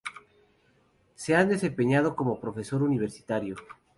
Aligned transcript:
Se 1.13 1.35
ha 1.35 1.45
desempeñado 1.45 2.15
como 2.15 2.39
profesor 2.39 2.81
universitario. 2.81 3.55